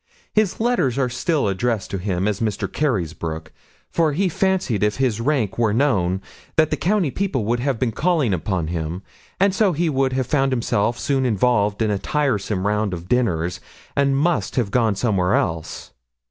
His 0.33 0.59
letters 0.59 0.97
are 0.97 1.09
still 1.09 1.47
addressed 1.47 1.91
to 1.91 1.99
him 1.99 2.27
as 2.27 2.39
Mr. 2.39 2.67
Carysbroke; 2.67 3.51
for 3.91 4.13
he 4.13 4.29
fancied 4.29 4.81
if 4.81 4.95
his 4.95 5.21
rank 5.21 5.59
were 5.59 5.75
known, 5.75 6.23
that 6.55 6.71
the 6.71 6.75
county 6.75 7.11
people 7.11 7.45
would 7.45 7.59
have 7.59 7.77
been 7.77 7.91
calling 7.91 8.33
upon 8.33 8.69
him, 8.69 9.03
and 9.39 9.53
so 9.53 9.73
he 9.73 9.89
would 9.89 10.13
have 10.13 10.25
found 10.25 10.51
himself 10.51 10.97
soon 10.97 11.23
involved 11.23 11.83
in 11.83 11.91
a 11.91 11.99
tiresome 11.99 12.65
round 12.65 12.95
of 12.95 13.07
dinners, 13.07 13.59
and 13.95 14.17
must 14.17 14.55
have 14.55 14.71
gone 14.71 14.95
somewhere 14.95 15.35
else. 15.35 15.91